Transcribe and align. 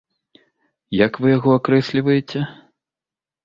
Як 1.05 1.21
вы 1.25 1.31
яго 1.37 1.49
акрэсліваеце? 1.59 2.39